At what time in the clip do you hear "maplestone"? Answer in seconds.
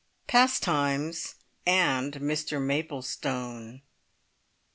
2.59-3.83